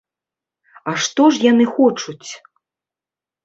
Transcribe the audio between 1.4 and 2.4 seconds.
яны хочуць?